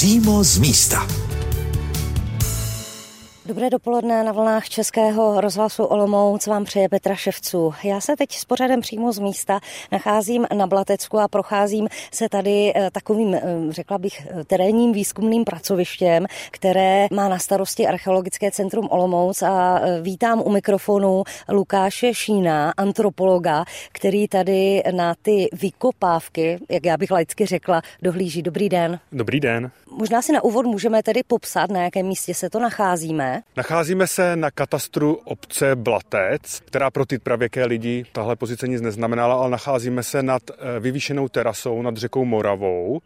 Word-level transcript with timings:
Přímo 0.00 0.44
z 0.44 0.58
místa. 0.58 1.08
Dobré 3.46 3.70
dopoledne 3.70 4.24
na 4.24 4.32
vlnách 4.32 4.68
Českého 4.68 5.40
rozhlasu 5.40 5.84
Olomouc 5.84 6.46
vám 6.46 6.64
přeje 6.64 6.88
Petra 6.88 7.14
Ševců. 7.14 7.74
Já 7.84 8.00
se 8.00 8.16
teď 8.16 8.32
s 8.32 8.44
pořadem 8.44 8.80
přímo 8.80 9.12
z 9.12 9.18
místa 9.18 9.60
nacházím 9.92 10.46
na 10.54 10.66
Blatecku 10.66 11.18
a 11.18 11.28
procházím 11.28 11.88
se 12.12 12.28
tady 12.28 12.72
eh, 12.76 12.90
takovým, 12.90 13.34
eh, 13.34 13.42
řekla 13.70 13.98
bych, 13.98 14.26
eh, 14.26 14.44
terénním 14.44 14.92
výzkumným 14.92 15.44
pracovištěm, 15.44 16.26
které 16.50 17.06
má 17.12 17.28
na 17.28 17.38
starosti 17.38 17.86
Archeologické 17.86 18.50
centrum 18.50 18.88
Olomouc 18.90 19.42
a 19.42 19.80
vítám 20.02 20.42
u 20.44 20.50
mikrofonu 20.50 21.24
Lukáše 21.48 22.14
Šína, 22.14 22.72
antropologa, 22.76 23.64
který 23.92 24.28
tady 24.28 24.82
na 24.90 25.14
ty 25.22 25.48
vykopávky, 25.52 26.58
jak 26.68 26.84
já 26.84 26.96
bych 26.96 27.10
laicky 27.10 27.46
řekla, 27.46 27.82
dohlíží. 28.02 28.42
Dobrý 28.42 28.68
den. 28.68 29.00
Dobrý 29.12 29.40
den. 29.40 29.70
Možná 29.90 30.22
si 30.22 30.32
na 30.32 30.44
úvod 30.44 30.66
můžeme 30.66 31.02
tedy 31.02 31.20
popsat, 31.26 31.70
na 31.70 31.82
jakém 31.82 32.06
místě 32.06 32.34
se 32.34 32.50
to 32.50 32.60
nacházíme. 32.60 33.42
Nacházíme 33.56 34.06
se 34.06 34.36
na 34.36 34.50
katastru 34.50 35.14
obce 35.14 35.76
Blatec, 35.76 36.60
která 36.60 36.90
pro 36.90 37.06
ty 37.06 37.18
pravěké 37.18 37.64
lidi 37.66 38.04
tahle 38.12 38.36
pozice 38.36 38.68
nic 38.68 38.80
neznamenala, 38.80 39.34
ale 39.34 39.50
nacházíme 39.50 40.02
se 40.02 40.22
nad 40.22 40.42
eh, 40.50 40.80
vyvýšenou 40.80 41.28
terasou 41.28 41.82
nad 41.82 41.96
řekou 41.96 42.24
Moravou. 42.24 43.00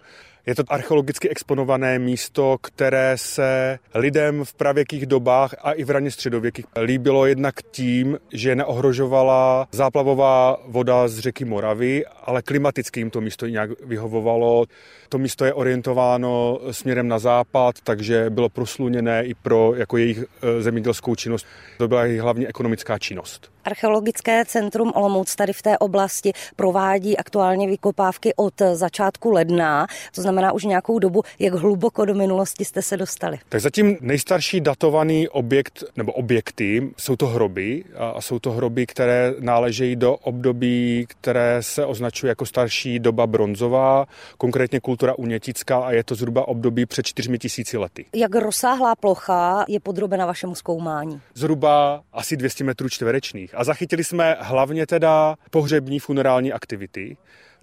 Je 0.46 0.54
to 0.54 0.62
archeologicky 0.68 1.28
exponované 1.28 1.98
místo, 1.98 2.58
které 2.60 3.12
se 3.16 3.78
lidem 3.94 4.44
v 4.44 4.54
pravěkých 4.54 5.06
dobách 5.06 5.54
a 5.62 5.72
i 5.72 5.84
v 5.84 5.90
raně 5.90 6.10
středověkých 6.10 6.66
líbilo 6.82 7.26
jednak 7.26 7.54
tím, 7.70 8.18
že 8.32 8.56
neohrožovala 8.56 9.68
záplavová 9.72 10.56
voda 10.66 11.08
z 11.08 11.18
řeky 11.18 11.44
Moravy, 11.44 12.04
ale 12.06 12.42
klimaticky 12.42 13.00
jim 13.00 13.10
to 13.10 13.20
místo 13.20 13.46
nějak 13.46 13.70
vyhovovalo. 13.84 14.64
To 15.08 15.18
místo 15.18 15.44
je 15.44 15.54
orientováno 15.54 16.60
směrem 16.70 17.08
na 17.08 17.18
západ, 17.18 17.74
takže 17.84 18.30
bylo 18.30 18.48
prosluněné 18.48 19.24
i 19.24 19.34
pro 19.34 19.74
jako 19.76 19.96
jejich 19.96 20.18
e, 20.18 20.62
zemědělskou 20.62 21.14
činnost. 21.14 21.46
To 21.78 21.88
byla 21.88 22.04
jejich 22.04 22.20
hlavně 22.20 22.48
ekonomická 22.48 22.98
činnost. 22.98 23.53
Archeologické 23.64 24.44
centrum 24.44 24.92
Olomouc 24.94 25.36
tady 25.36 25.52
v 25.52 25.62
té 25.62 25.78
oblasti 25.78 26.32
provádí 26.56 27.16
aktuálně 27.16 27.66
vykopávky 27.66 28.34
od 28.36 28.54
začátku 28.72 29.30
ledna, 29.30 29.86
to 30.14 30.22
znamená 30.22 30.52
už 30.52 30.64
nějakou 30.64 30.98
dobu. 30.98 31.22
Jak 31.38 31.54
hluboko 31.54 32.04
do 32.04 32.14
minulosti 32.14 32.64
jste 32.64 32.82
se 32.82 32.96
dostali? 32.96 33.38
Tak 33.48 33.60
zatím 33.60 33.96
nejstarší 34.00 34.60
datovaný 34.60 35.28
objekt 35.28 35.84
nebo 35.96 36.12
objekty 36.12 36.92
jsou 36.96 37.16
to 37.16 37.26
hroby 37.26 37.84
a 37.96 38.20
jsou 38.20 38.38
to 38.38 38.50
hroby, 38.50 38.86
které 38.86 39.34
náležejí 39.40 39.96
do 39.96 40.16
období, 40.16 41.06
které 41.08 41.58
se 41.60 41.86
označuje 41.86 42.28
jako 42.28 42.46
starší 42.46 42.98
doba 42.98 43.26
bronzová, 43.26 44.06
konkrétně 44.38 44.80
kultura 44.80 45.14
unětická 45.14 45.78
a 45.78 45.92
je 45.92 46.04
to 46.04 46.14
zhruba 46.14 46.48
období 46.48 46.86
před 46.86 47.06
čtyřmi 47.06 47.38
tisíci 47.38 47.78
lety. 47.78 48.04
Jak 48.14 48.34
rozsáhlá 48.34 48.94
plocha 48.94 49.64
je 49.68 49.80
podrobena 49.80 50.26
vašemu 50.26 50.54
zkoumání? 50.54 51.20
Zhruba 51.34 52.02
asi 52.12 52.36
200 52.36 52.64
metrů 52.64 52.88
čtverečných. 52.88 53.53
A 53.54 53.64
zachytili 53.64 54.04
jsme 54.04 54.36
hlavně 54.40 54.86
teda 54.86 55.36
pohřební 55.50 55.98
funerální 55.98 56.52
aktivity, 56.52 57.16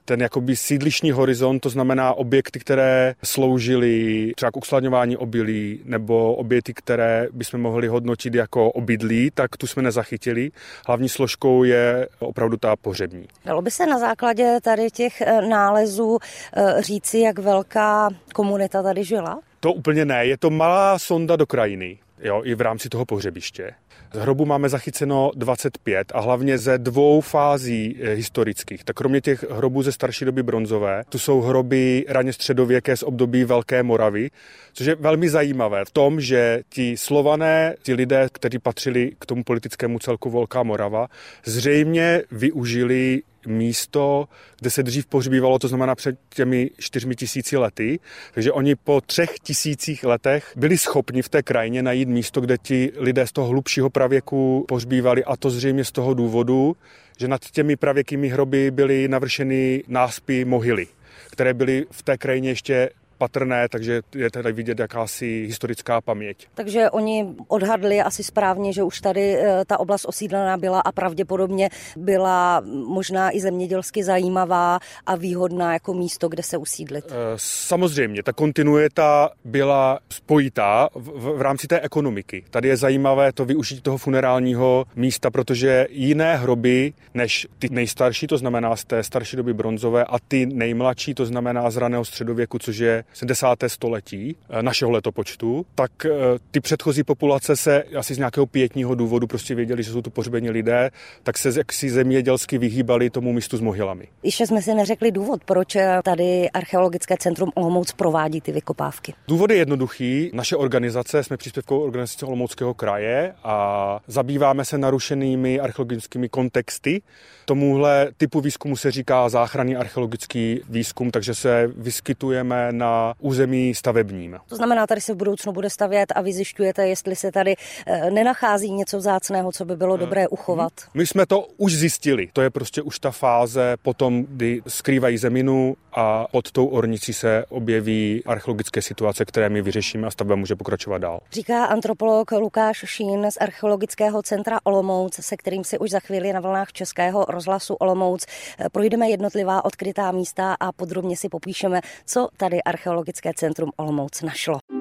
ten 0.06 0.22
jakoby 0.22 0.56
sídlišní 0.56 1.12
horizont, 1.12 1.60
to 1.60 1.70
znamená 1.70 2.14
objekty, 2.14 2.60
které 2.60 3.16
sloužily 3.24 4.32
třeba 4.36 4.52
k 4.52 4.58
uskladňování 4.58 5.18
obilí 5.18 5.82
nebo 5.84 6.36
objekty, 6.36 6.74
které 6.74 7.28
bychom 7.32 7.62
mohli 7.62 7.88
hodnotit 7.88 8.36
jako 8.36 8.72
obydlí, 8.72 9.32
tak 9.34 9.58
tu 9.58 9.68
jsme 9.68 9.84
nezachytili. 9.84 10.52
Hlavní 10.88 11.10
složkou 11.10 11.64
je 11.64 12.08
opravdu 12.20 12.58
ta 12.58 12.76
pohřební. 12.76 13.28
Dalo 13.46 13.62
by 13.62 13.72
se 13.72 13.86
na 13.86 14.00
základě 14.00 14.60
tady 14.64 14.92
těch 14.92 15.22
eh, 15.22 15.42
nálezů 15.42 16.18
eh, 16.54 16.82
říci, 16.82 17.20
jak 17.20 17.40
velká 17.40 18.10
komunita 18.34 18.84
tady 18.84 19.04
žila? 19.04 19.40
To 19.60 19.74
úplně 19.74 20.06
ne, 20.06 20.26
je 20.26 20.38
to 20.38 20.50
malá 20.50 21.00
sonda 21.00 21.36
do 21.36 21.46
krajiny 21.46 21.98
jo, 22.22 22.42
i 22.44 22.56
v 22.56 22.62
rámci 22.62 22.90
toho 22.90 23.06
pohřebiště. 23.06 23.74
Hrobu 24.14 24.46
máme 24.46 24.70
zachyceno 24.70 25.32
25 25.36 26.12
a 26.16 26.20
hlavně 26.20 26.58
ze 26.58 26.78
dvou 26.78 27.22
fází 27.22 27.98
eh, 28.00 28.14
historických. 28.14 28.84
Tak 28.84 28.96
kromě 28.96 29.22
těch 29.22 29.52
hrobů 29.52 29.84
ze 29.84 29.92
starší 29.92 30.26
doby 30.26 30.44
bronzové, 30.44 31.04
tu 31.10 31.20
jsou 31.20 31.42
hroby 31.42 32.06
raně 32.08 32.34
středověké 32.34 32.98
z 32.98 33.04
období 33.04 33.44
Velké 33.44 33.84
Moravy, 33.84 34.30
což 34.74 34.88
je 34.88 34.96
velmi 34.96 35.30
zajímavé 35.30 35.86
v 35.86 35.92
tom, 35.92 36.22
že 36.22 36.62
ti 36.70 36.98
slované, 36.98 37.76
ti 37.84 37.94
lidé, 37.94 38.28
kteří 38.32 38.60
patřili 38.60 39.12
k 39.20 39.26
tomu 39.26 39.44
politickému 39.44 40.00
celku 40.00 40.30
Velká 40.30 40.64
Morava, 40.64 41.08
zřejmě 41.46 42.24
využili 42.32 43.22
místo, 43.48 44.28
kde 44.60 44.70
se 44.70 44.84
dřív 44.84 45.06
pohřbívalo, 45.06 45.60
to 45.60 45.68
znamená 45.68 45.96
před 45.96 46.16
těmi 46.30 46.70
čtyřmi 46.80 47.16
tisíci 47.16 47.58
lety. 47.58 48.00
Takže 48.34 48.52
oni 48.52 48.76
po 48.76 49.02
třech 49.02 49.30
tisících 49.44 50.04
letech 50.04 50.54
byli 50.56 50.78
schopni 50.78 51.22
v 51.22 51.30
té 51.30 51.44
krajině 51.44 51.84
najít 51.84 52.10
místo, 52.10 52.42
kde 52.42 52.58
ti 52.58 52.92
lidé 52.98 53.28
z 53.28 53.32
toho 53.32 53.48
hlubšího 53.48 53.90
pravěku 53.90 54.66
pohřbívali 54.68 55.24
a 55.24 55.36
to 55.36 55.50
zřejmě 55.50 55.86
z 55.86 55.92
toho 55.92 56.14
důvodu, 56.14 56.76
že 57.20 57.28
nad 57.28 57.42
těmi 57.52 57.76
pravěkými 57.76 58.28
hroby 58.28 58.72
byly 58.72 59.08
navršeny 59.08 59.84
náspy 59.88 60.46
mohyly 60.46 60.88
které 61.32 61.54
byly 61.54 61.86
v 61.92 62.04
té 62.04 62.18
krajině 62.18 62.50
ještě 62.50 62.90
patrné, 63.22 63.70
takže 63.70 64.02
je 64.16 64.32
tady 64.32 64.52
vidět 64.52 64.80
jakási 64.80 65.46
historická 65.48 66.02
paměť. 66.02 66.48
Takže 66.54 66.90
oni 66.90 67.28
odhadli 67.48 68.02
asi 68.02 68.24
správně, 68.24 68.74
že 68.74 68.84
už 68.84 69.02
tady 69.02 69.38
eh, 69.38 69.66
ta 69.68 69.80
oblast 69.80 70.06
osídlená 70.06 70.58
byla 70.58 70.82
a 70.82 70.92
pravděpodobně 70.92 71.70
byla 71.98 72.62
možná 72.88 73.36
i 73.36 73.40
zemědělsky 73.40 74.04
zajímavá 74.04 74.80
a 75.06 75.16
výhodná 75.16 75.74
jako 75.74 75.94
místo, 75.94 76.30
kde 76.30 76.44
se 76.44 76.58
usídlit. 76.58 77.06
Eh, 77.08 77.14
samozřejmě, 77.38 78.24
ta 78.24 78.34
kontinuita 78.34 79.30
byla 79.46 80.00
spojitá 80.10 80.90
v, 80.96 81.38
v 81.38 81.42
rámci 81.42 81.68
té 81.68 81.80
ekonomiky. 81.80 82.44
Tady 82.50 82.68
je 82.68 82.78
zajímavé 82.78 83.34
to 83.34 83.46
využít 83.46 83.82
toho 83.82 83.98
funerálního 83.98 84.86
místa, 84.96 85.32
protože 85.32 85.88
jiné 85.90 86.38
hroby 86.38 86.94
než 87.14 87.48
ty 87.60 87.70
nejstarší, 87.70 88.28
to 88.28 88.38
znamená 88.38 88.76
z 88.76 88.86
té 88.86 89.04
starší 89.04 89.38
doby 89.38 89.54
bronzové, 89.54 90.06
a 90.06 90.20
ty 90.28 90.46
nejmladší, 90.46 91.14
to 91.14 91.26
znamená 91.26 91.70
z 91.70 91.78
raného 91.78 92.06
středověku, 92.06 92.60
což 92.60 92.78
je 92.78 93.04
70. 93.14 93.58
století 93.68 94.36
eh, 94.50 94.64
našeho 94.64 94.92
letopočtu, 94.92 95.66
tak 95.76 96.06
eh, 96.06 96.10
ty 96.52 96.60
předchozí 96.60 97.04
populace 97.04 97.56
se 97.56 97.84
asi 97.84 98.16
z 98.16 98.18
nějakého 98.18 98.46
pětního 98.46 98.96
důvodu 98.96 99.28
prostě 99.28 99.56
věděli, 99.56 99.84
že 99.84 99.92
jsou 99.92 100.02
tu 100.02 100.10
pohřbení 100.10 100.50
lidé, 100.50 100.92
tak 101.24 101.38
se 101.38 101.52
jaksi 101.58 101.90
zemědělsky 101.90 102.58
vyhýbali 102.58 103.10
tomu 103.10 103.34
místu 103.34 103.58
s 103.58 103.62
mohylami. 103.62 104.08
Ještě 104.24 104.48
jsme 104.48 104.62
si 104.62 104.74
neřekli 104.74 105.12
důvod, 105.12 105.44
proč 105.44 105.76
eh, 105.76 106.00
tady 106.04 106.50
Archeologické 106.50 107.18
centrum 107.18 107.52
Olomouc 107.56 107.92
provádí 107.92 108.42
ty 108.42 108.52
vykopávky. 108.52 109.14
Důvod 109.28 109.50
je 109.52 109.58
jednoduchý. 109.58 110.32
Naše 110.34 110.56
organizace, 110.56 111.24
jsme 111.24 111.38
příspěvkovou 111.38 111.84
organizací 111.84 112.26
Olomouckého 112.26 112.74
kraje 112.74 113.34
a 113.44 114.00
zabýváme 114.08 114.66
se 114.66 114.78
narušenými 114.78 115.60
archeologickými 115.60 116.30
kontexty. 116.30 117.02
Tomuhle 117.46 118.12
typu 118.18 118.42
výzkumu 118.42 118.78
se 118.78 118.92
říká 118.92 119.30
záchranný 119.30 119.76
archeologický 119.76 120.62
výzkum, 120.70 121.12
takže 121.12 121.36
se 121.36 121.72
vyskytujeme 121.76 122.72
na 122.72 123.01
území 123.20 123.76
stavebním. 123.76 124.38
To 124.48 124.56
znamená, 124.56 124.88
tady 124.88 125.02
se 125.02 125.14
v 125.14 125.18
budoucnu 125.18 125.54
bude 125.54 125.70
stavět 125.70 126.14
a 126.16 126.22
vy 126.22 126.34
zjišťujete, 126.34 126.88
jestli 126.88 127.16
se 127.16 127.32
tady 127.32 127.56
eh, 127.56 128.12
nenachází 128.12 128.72
něco 128.72 128.98
vzácného, 128.98 129.52
co 129.52 129.66
by 129.66 129.76
bylo 129.76 129.98
dobré 129.98 130.28
uchovat. 130.28 130.74
My 130.94 131.08
jsme 131.08 131.26
to 131.26 131.48
už 131.58 131.76
zjistili. 131.76 132.30
To 132.34 132.42
je 132.42 132.50
prostě 132.50 132.82
už 132.82 133.00
ta 133.00 133.12
fáze 133.12 133.78
potom, 133.82 134.26
kdy 134.30 134.62
skrývají 134.68 135.18
zeminu 135.18 135.76
a 135.94 136.28
pod 136.32 136.52
tou 136.52 136.68
ornicí 136.68 137.14
se 137.14 137.46
objeví 137.50 138.24
archeologické 138.26 138.82
situace, 138.82 139.26
které 139.26 139.50
my 139.50 139.62
vyřešíme 139.62 140.08
a 140.08 140.12
stavba 140.12 140.36
může 140.36 140.56
pokračovat 140.56 140.98
dál. 140.98 141.20
Říká 141.32 141.66
antropolog 141.66 142.32
Lukáš 142.32 142.84
Šín 142.86 143.32
z 143.32 143.38
Archeologického 143.38 144.22
centra 144.22 144.60
Olomouc, 144.64 145.14
se 145.22 145.38
kterým 145.38 145.64
si 145.64 145.78
už 145.78 145.90
za 145.90 146.00
chvíli 146.00 146.34
na 146.34 146.40
vlnách 146.40 146.72
Českého 146.72 147.26
rozhlasu 147.30 147.74
Olomouc 147.74 148.26
eh, 148.26 148.70
projdeme 148.70 149.10
jednotlivá 149.10 149.66
odkrytá 149.66 150.12
místa 150.12 150.56
a 150.60 150.72
podrobně 150.72 151.18
si 151.18 151.30
popíšeme, 151.30 151.82
co 152.06 152.28
tady 152.38 152.64
archeologické 152.64 152.81
Archeologické 152.82 153.34
centrum 153.34 153.72
Olomouc 153.78 154.22
našlo. 154.22 154.81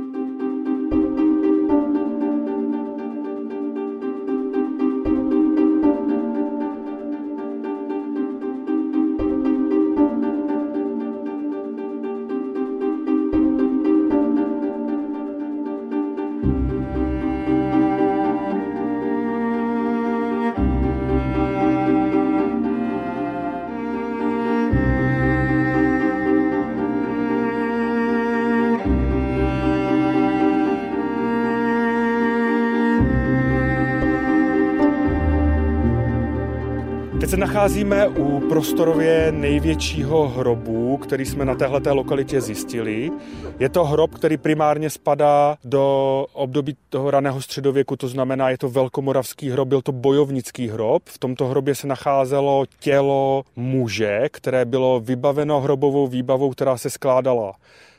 Nacházíme 37.40 38.08
u 38.08 38.40
prostorově 38.48 39.32
největšího 39.32 40.28
hrobu, 40.28 40.96
který 40.96 41.26
jsme 41.26 41.44
na 41.44 41.54
této 41.54 41.94
lokalitě 41.94 42.40
zjistili. 42.40 43.10
Je 43.58 43.68
to 43.68 43.84
hrob, 43.84 44.14
který 44.14 44.36
primárně 44.36 44.90
spadá 44.90 45.56
do 45.64 46.26
období 46.32 46.76
toho 46.88 47.10
raného 47.10 47.42
středověku, 47.42 47.96
to 47.96 48.08
znamená, 48.08 48.50
je 48.50 48.58
to 48.58 48.68
velkomoravský 48.68 49.50
hrob, 49.50 49.68
byl 49.68 49.82
to 49.82 49.92
bojovnický 49.92 50.68
hrob. 50.68 51.02
V 51.04 51.18
tomto 51.18 51.46
hrobě 51.46 51.74
se 51.74 51.86
nacházelo 51.86 52.64
tělo 52.80 53.42
muže, 53.56 54.28
které 54.32 54.64
bylo 54.64 55.00
vybaveno 55.00 55.60
hrobovou 55.60 56.06
výbavou, 56.06 56.50
která 56.50 56.76
se 56.76 56.90
skládala 56.90 57.52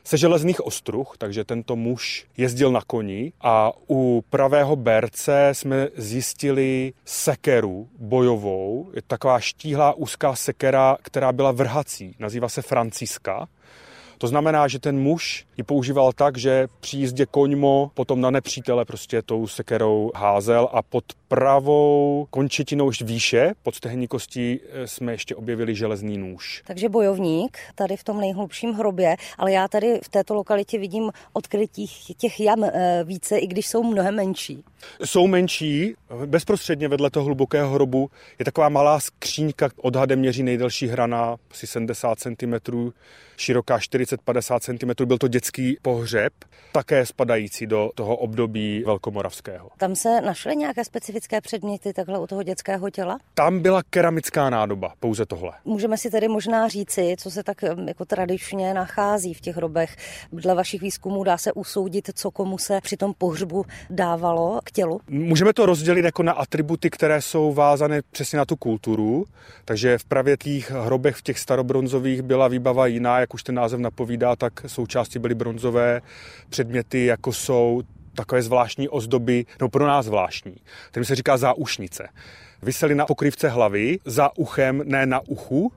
se 0.04 0.16
železných 0.16 0.66
ostruh, 0.66 1.14
takže 1.18 1.44
tento 1.44 1.76
muž 1.76 2.26
jezdil 2.36 2.72
na 2.72 2.80
koni 2.86 3.32
a 3.40 3.72
u 3.90 4.24
pravého 4.30 4.76
berce 4.76 5.48
jsme 5.52 5.88
zjistili 5.96 6.92
sekeru 7.04 7.88
bojovou. 7.98 8.90
Je 8.94 9.02
taková 9.02 9.40
štíhlá 9.40 9.92
úzká 9.92 10.36
sekera, 10.36 10.96
která 11.02 11.32
byla 11.32 11.52
vrhací. 11.52 12.16
Nazývá 12.18 12.48
se 12.48 12.62
Franciska. 12.62 13.48
To 14.18 14.28
znamená, 14.28 14.68
že 14.68 14.78
ten 14.78 14.98
muž 14.98 15.46
ji 15.56 15.64
používal 15.64 16.12
tak, 16.12 16.38
že 16.38 16.68
při 16.80 16.96
jízdě 16.96 17.26
koňmo 17.26 17.90
potom 17.94 18.20
na 18.20 18.30
nepřítele 18.30 18.84
prostě 18.84 19.22
tou 19.22 19.46
sekerou 19.46 20.10
házel 20.14 20.68
a 20.72 20.82
pod 20.82 21.04
pravou 21.32 22.26
končetinou 22.30 22.86
už 22.86 23.02
výše, 23.02 23.52
pod 23.62 23.74
stehní 23.74 24.08
kostí, 24.08 24.60
eh, 24.72 24.86
jsme 24.86 25.12
ještě 25.12 25.36
objevili 25.36 25.74
železný 25.74 26.18
nůž. 26.18 26.62
Takže 26.66 26.88
bojovník 26.88 27.58
tady 27.74 27.96
v 27.96 28.04
tom 28.04 28.20
nejhlubším 28.20 28.72
hrobě, 28.72 29.16
ale 29.38 29.52
já 29.52 29.68
tady 29.68 30.00
v 30.04 30.08
této 30.08 30.34
lokalitě 30.34 30.78
vidím 30.78 31.10
odkrytí 31.32 31.86
těch 32.16 32.40
jam 32.40 32.64
eh, 32.64 33.04
více, 33.04 33.38
i 33.38 33.46
když 33.46 33.66
jsou 33.66 33.82
mnohem 33.82 34.14
menší. 34.14 34.64
Jsou 35.04 35.26
menší, 35.26 35.94
bezprostředně 36.26 36.88
vedle 36.88 37.10
toho 37.10 37.24
hlubokého 37.24 37.74
hrobu 37.74 38.10
je 38.38 38.44
taková 38.44 38.68
malá 38.68 39.00
skříňka, 39.00 39.70
odhadem 39.76 40.18
měří 40.18 40.42
nejdelší 40.42 40.86
hrana, 40.86 41.36
asi 41.50 41.66
70 41.66 42.18
cm, 42.18 42.54
široká 43.36 43.78
40-50 43.78 44.60
cm. 44.60 45.06
Byl 45.06 45.18
to 45.18 45.28
dětský 45.28 45.76
pohřeb, 45.82 46.32
také 46.72 47.06
spadající 47.06 47.66
do 47.66 47.90
toho 47.94 48.16
období 48.16 48.82
velkomoravského. 48.86 49.70
Tam 49.78 49.96
se 49.96 50.20
našly 50.20 50.56
nějaké 50.56 50.84
specifické 50.84 51.21
předměty 51.40 51.92
takhle 51.92 52.18
u 52.18 52.26
toho 52.26 52.42
dětského 52.42 52.90
těla? 52.90 53.18
Tam 53.34 53.60
byla 53.60 53.82
keramická 53.90 54.50
nádoba, 54.50 54.92
pouze 55.00 55.26
tohle. 55.26 55.52
Můžeme 55.64 55.98
si 55.98 56.10
tedy 56.10 56.28
možná 56.28 56.68
říci, 56.68 57.14
co 57.18 57.30
se 57.30 57.42
tak 57.42 57.62
jako 57.86 58.04
tradičně 58.04 58.74
nachází 58.74 59.34
v 59.34 59.40
těch 59.40 59.56
hrobech. 59.56 59.96
Dle 60.32 60.54
vašich 60.54 60.80
výzkumů 60.80 61.24
dá 61.24 61.38
se 61.38 61.52
usoudit, 61.52 62.10
co 62.14 62.30
komu 62.30 62.58
se 62.58 62.80
při 62.80 62.96
tom 62.96 63.14
pohřbu 63.18 63.64
dávalo 63.90 64.60
k 64.64 64.70
tělu? 64.70 65.00
Můžeme 65.08 65.52
to 65.52 65.66
rozdělit 65.66 66.04
jako 66.04 66.22
na 66.22 66.32
atributy, 66.32 66.90
které 66.90 67.22
jsou 67.22 67.52
vázané 67.52 68.02
přesně 68.10 68.36
na 68.38 68.44
tu 68.44 68.56
kulturu. 68.56 69.24
Takže 69.64 69.98
v 69.98 70.04
pravěkých 70.04 70.70
hrobech 70.70 71.16
v 71.16 71.22
těch 71.22 71.38
starobronzových 71.38 72.22
byla 72.22 72.48
výbava 72.48 72.86
jiná, 72.86 73.20
jak 73.20 73.34
už 73.34 73.42
ten 73.42 73.54
název 73.54 73.80
napovídá, 73.80 74.36
tak 74.36 74.52
součástí 74.66 75.18
byly 75.18 75.34
bronzové 75.34 76.00
předměty, 76.48 77.04
jako 77.04 77.32
jsou 77.32 77.82
takové 78.14 78.42
zvláštní 78.42 78.88
ozdoby, 78.88 79.44
no 79.60 79.68
pro 79.68 79.86
nás 79.86 80.06
zvláštní, 80.06 80.54
kterým 80.90 81.04
se 81.04 81.14
říká 81.14 81.36
záušnice. 81.36 82.08
Vysely 82.62 82.94
na 82.94 83.06
pokrývce 83.06 83.48
hlavy, 83.48 83.98
za 84.04 84.36
uchem, 84.36 84.82
ne 84.84 85.06
na 85.06 85.20
uchu, 85.28 85.72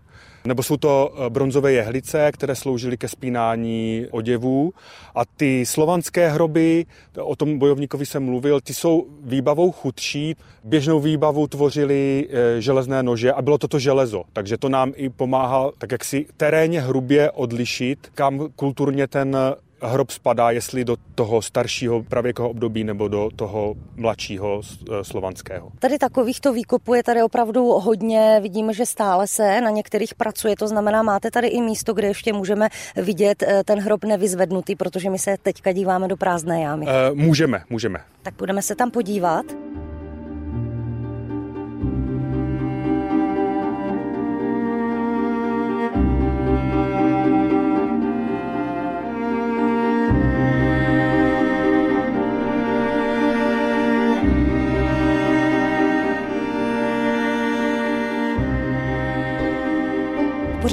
nebo 0.45 0.63
jsou 0.63 0.77
to 0.77 1.13
eh, 1.15 1.29
bronzové 1.29 1.71
jehlice, 1.71 2.31
které 2.31 2.55
sloužily 2.55 2.97
ke 2.97 3.07
spínání 3.07 4.05
oděvů. 4.11 4.73
A 5.15 5.25
ty 5.25 5.65
slovanské 5.65 6.29
hroby, 6.29 6.85
o 7.19 7.35
tom 7.35 7.59
bojovníkovi 7.59 8.05
jsem 8.05 8.23
mluvil, 8.23 8.61
ty 8.61 8.73
jsou 8.73 9.07
výbavou 9.23 9.71
chudší. 9.71 10.35
Běžnou 10.63 10.99
výbavu 10.99 11.47
tvořily 11.47 12.27
eh, 12.29 12.61
železné 12.61 13.03
nože 13.03 13.33
a 13.33 13.41
bylo 13.41 13.57
to 13.57 13.67
to 13.67 13.79
železo. 13.79 14.23
Takže 14.33 14.57
to 14.57 14.69
nám 14.69 14.93
i 14.95 15.09
pomáhá 15.09 15.71
tak 15.77 15.91
jak 15.91 16.05
si 16.05 16.25
terénně 16.37 16.81
hrubě 16.81 17.31
odlišit, 17.31 18.11
kam 18.15 18.47
kulturně 18.55 19.07
ten 19.07 19.37
hrob 19.81 20.11
spadá, 20.11 20.51
jestli 20.51 20.85
do 20.85 20.97
toho 21.15 21.41
staršího 21.41 22.03
pravěkého 22.03 22.49
období 22.49 22.83
nebo 22.83 23.07
do 23.07 23.29
toho 23.35 23.75
mladšího 23.95 24.61
eh, 24.61 25.03
slovanského. 25.03 25.71
Tady 25.79 25.97
takovýchto 25.97 26.53
výkopů 26.53 26.93
je 26.93 27.03
tady 27.03 27.23
opravdu 27.23 27.63
hodně. 27.65 28.39
Vidíme, 28.41 28.73
že 28.73 28.85
stále 28.85 29.27
se 29.27 29.61
na 29.61 29.69
některých 29.69 30.15
pracuje. 30.15 30.55
To 30.55 30.67
znamená, 30.67 31.03
máte 31.03 31.31
tady 31.31 31.47
i 31.47 31.61
místo, 31.61 31.93
kde 31.93 32.07
ještě 32.07 32.33
můžeme 32.33 32.69
vidět 32.95 33.43
eh, 33.43 33.63
ten 33.63 33.79
hrob 33.79 34.03
nevyzvednutý, 34.03 34.75
protože 34.75 35.09
my 35.09 35.19
se 35.19 35.37
teďka 35.43 35.71
díváme 35.71 36.07
do 36.07 36.17
prázdné 36.17 36.61
jámy. 36.61 36.85
Uh, 36.85 37.17
můžeme, 37.17 37.63
můžeme. 37.69 37.99
Tak 38.23 38.33
budeme 38.37 38.61
se 38.61 38.75
tam 38.75 38.91
podívat. 38.91 39.45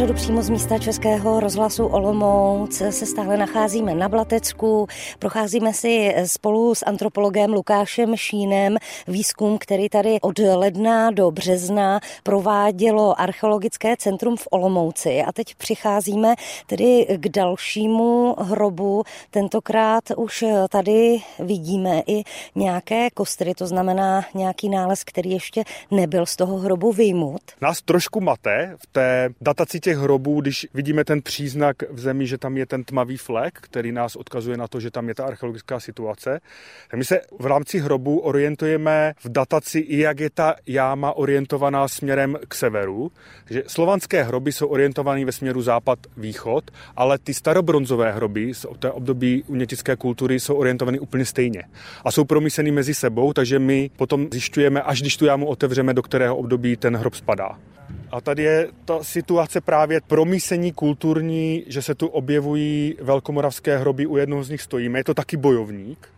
Pořadu 0.03 0.19
přímo 0.19 0.43
z 0.43 0.51
místa 0.51 0.79
Českého 0.79 1.41
rozhlasu 1.41 1.87
Olomouc 1.87 2.83
se 2.91 3.07
stále 3.07 3.37
nacházíme 3.37 3.95
na 3.95 4.09
Blatecku. 4.09 4.87
Procházíme 5.19 5.73
si 5.73 6.15
spolu 6.27 6.75
s 6.75 6.87
antropologem 6.87 7.53
Lukášem 7.53 8.17
Šínem 8.17 8.77
výzkum, 9.09 9.59
který 9.59 9.89
tady 9.89 10.21
od 10.21 10.39
ledna 10.39 11.11
do 11.11 11.31
března 11.31 12.01
provádělo 12.23 13.21
Archeologické 13.21 13.97
centrum 13.97 14.37
v 14.37 14.49
Olomouci. 14.51 15.23
A 15.23 15.33
teď 15.33 15.55
přicházíme 15.55 16.35
tedy 16.67 17.07
k 17.17 17.29
dalšímu 17.29 18.35
hrobu. 18.39 19.03
Tentokrát 19.31 20.05
už 20.17 20.45
tady 20.71 21.19
vidíme 21.39 22.03
i 22.07 22.23
nějaké 22.55 23.11
kostry, 23.11 23.55
to 23.55 23.67
znamená 23.67 24.25
nějaký 24.35 24.69
nález, 24.69 25.05
který 25.05 25.31
ještě 25.31 25.65
nebyl 25.91 26.27
z 26.27 26.37
toho 26.37 26.57
hrobu 26.57 26.93
vyjmut. 26.93 27.43
Nás 27.61 27.83
trošku 27.83 28.21
mate 28.21 28.77
v 28.79 28.87
té 28.87 29.29
dataci 29.41 29.81
těch 29.81 29.92
hrobů, 29.95 30.41
když 30.41 30.67
vidíme 30.75 31.05
ten 31.05 31.23
příznak 31.23 31.77
v 31.91 32.01
zemi, 32.01 32.27
že 32.27 32.39
tam 32.39 32.57
je 32.57 32.67
ten 32.67 32.85
tmavý 32.85 33.17
flek, 33.17 33.59
který 33.61 33.93
nás 33.93 34.17
odkazuje 34.17 34.57
na 34.57 34.69
to, 34.69 34.81
že 34.81 34.91
tam 34.91 35.09
je 35.09 35.15
ta 35.15 35.25
archeologická 35.25 35.81
situace, 35.81 36.41
tak 36.91 36.99
my 36.99 37.05
se 37.05 37.21
v 37.39 37.47
rámci 37.47 37.79
hrobu 37.79 38.19
orientujeme 38.19 39.15
v 39.25 39.29
dataci 39.29 39.79
i 39.79 39.99
jak 39.99 40.21
je 40.21 40.31
ta 40.31 40.55
jáma 40.67 41.13
orientovaná 41.13 41.89
směrem 41.89 42.39
k 42.49 42.55
severu. 42.55 43.13
Takže 43.45 43.63
slovanské 43.67 44.23
hroby 44.23 44.53
jsou 44.53 44.67
orientované 44.67 45.25
ve 45.25 45.33
směru 45.33 45.63
západ-východ, 45.63 46.71
ale 46.97 47.19
ty 47.19 47.35
starobronzové 47.35 48.13
hroby 48.13 48.55
z 48.55 48.67
té 48.79 48.91
období 48.91 49.45
unětické 49.47 49.97
kultury 49.97 50.41
jsou 50.41 50.55
orientované 50.55 51.01
úplně 51.01 51.25
stejně. 51.25 51.63
A 52.05 52.11
jsou 52.11 52.25
promysleny 52.25 52.71
mezi 52.71 52.95
sebou, 52.95 53.33
takže 53.33 53.59
my 53.59 53.91
potom 53.97 54.29
zjišťujeme, 54.33 54.83
až 54.83 55.01
když 55.01 55.17
tu 55.17 55.25
jámu 55.25 55.47
otevřeme, 55.47 55.95
do 55.95 56.03
kterého 56.03 56.37
období 56.37 56.77
ten 56.77 56.97
hrob 56.97 57.15
spadá. 57.15 57.59
A 58.13 58.21
tady 58.21 58.43
je 58.43 58.69
ta 58.85 59.05
situace 59.05 59.61
právě 59.61 60.01
promísení 60.01 60.73
kulturní, 60.73 61.65
že 61.67 61.83
se 61.83 61.95
tu 61.95 62.07
objevují 62.07 62.97
velkomoravské 63.01 63.79
hroby, 63.79 64.07
u 64.07 64.17
jednoho 64.17 64.45
z 64.45 64.51
nich 64.51 64.63
stojíme. 64.63 64.99
Je 64.99 65.05
to 65.05 65.15
taky 65.15 65.37
bojovník. 65.37 66.09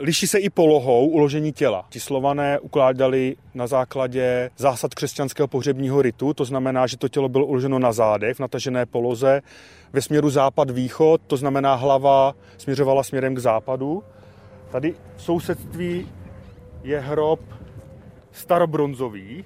Liší 0.00 0.26
se 0.26 0.38
i 0.38 0.50
polohou 0.50 1.08
uložení 1.08 1.52
těla. 1.52 1.86
Ti 1.90 2.00
slované 2.00 2.58
ukládali 2.58 3.36
na 3.54 3.66
základě 3.66 4.50
zásad 4.56 4.94
křesťanského 4.94 5.48
pohřebního 5.48 6.02
ritu, 6.02 6.34
to 6.34 6.44
znamená, 6.44 6.86
že 6.86 6.96
to 6.96 7.08
tělo 7.08 7.28
bylo 7.28 7.46
uloženo 7.46 7.78
na 7.78 7.92
zádech, 7.92 8.36
v 8.36 8.40
natažené 8.40 8.86
poloze, 8.86 9.42
ve 9.92 10.02
směru 10.02 10.30
západ-východ, 10.30 11.20
to 11.26 11.36
znamená 11.36 11.74
hlava 11.74 12.34
směřovala 12.58 13.02
směrem 13.02 13.34
k 13.34 13.38
západu. 13.38 14.02
Tady 14.70 14.94
v 15.16 15.22
sousedství 15.22 16.08
je 16.82 17.00
hrob 17.00 17.40
starobronzový, 18.32 19.44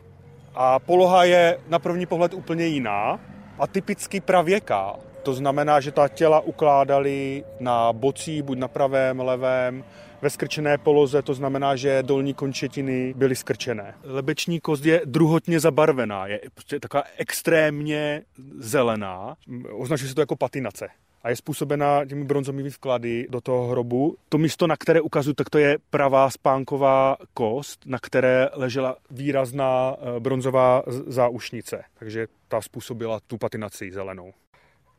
a 0.54 0.78
poloha 0.78 1.24
je 1.24 1.58
na 1.68 1.78
první 1.78 2.06
pohled 2.06 2.34
úplně 2.34 2.66
jiná 2.66 3.20
a 3.58 3.66
typicky 3.66 4.20
pravěká. 4.20 4.96
To 5.22 5.34
znamená, 5.34 5.80
že 5.80 5.92
ta 5.92 6.08
těla 6.08 6.40
ukládali 6.40 7.44
na 7.60 7.92
bocí, 7.92 8.42
buď 8.42 8.58
na 8.58 8.68
pravém, 8.68 9.20
levém, 9.20 9.84
ve 10.22 10.30
skrčené 10.30 10.78
poloze, 10.78 11.22
to 11.22 11.34
znamená, 11.34 11.76
že 11.76 12.02
dolní 12.02 12.34
končetiny 12.34 13.14
byly 13.16 13.36
skrčené. 13.36 13.94
Lebeční 14.04 14.60
kost 14.60 14.84
je 14.84 15.02
druhotně 15.04 15.60
zabarvená, 15.60 16.26
je 16.26 16.40
prostě 16.54 16.80
taková 16.80 17.02
extrémně 17.18 18.22
zelená, 18.58 19.36
označuje 19.72 20.08
se 20.08 20.14
to 20.14 20.20
jako 20.20 20.36
patinace 20.36 20.88
a 21.22 21.30
je 21.30 21.36
způsobena 21.36 22.04
těmi 22.04 22.24
bronzovými 22.24 22.70
vklady 22.70 23.26
do 23.30 23.40
toho 23.40 23.66
hrobu. 23.66 24.16
To 24.28 24.38
místo, 24.38 24.66
na 24.66 24.76
které 24.76 25.00
ukazuju, 25.00 25.34
tak 25.34 25.50
to 25.50 25.58
je 25.58 25.78
pravá 25.90 26.30
spánková 26.30 27.16
kost, 27.34 27.86
na 27.86 27.98
které 27.98 28.48
ležela 28.52 28.96
výrazná 29.10 29.96
eh, 29.96 30.20
bronzová 30.20 30.82
záušnice. 30.86 31.84
Takže 31.98 32.26
ta 32.48 32.60
způsobila 32.60 33.20
tu 33.26 33.38
patinaci 33.38 33.92
zelenou. 33.92 34.32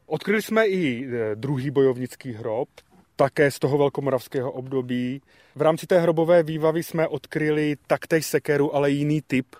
Odkryli 0.06 0.42
jsme 0.42 0.68
i 0.68 1.08
eh, 1.08 1.36
druhý 1.36 1.72
bojovnický 1.72 2.32
hrob, 2.32 2.70
také 3.15 3.51
z 3.51 3.60
toho 3.60 3.77
velkomoravského 3.77 4.51
období. 4.51 5.22
V 5.56 5.62
rámci 5.62 5.88
té 5.88 6.00
hrobové 6.00 6.44
vývavy 6.44 6.84
jsme 6.84 7.08
odkryli 7.08 7.75
taktéž 7.88 8.25
sekeru, 8.25 8.75
ale 8.75 8.92
jiný 8.92 9.22
typ. 9.27 9.56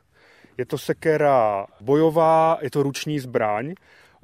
Je 0.58 0.66
to 0.66 0.78
sekera 0.78 1.66
bojová, 1.82 2.58
je 2.62 2.72
to 2.72 2.84
ruční 2.84 3.20
zbraň. 3.20 3.74